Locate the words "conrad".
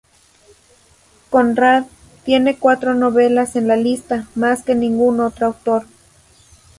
1.29-1.83